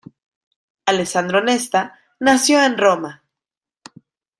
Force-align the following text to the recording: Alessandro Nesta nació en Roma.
Alessandro 0.87 1.43
Nesta 1.43 1.95
nació 2.19 2.59
en 2.63 2.75
Roma. 2.75 3.21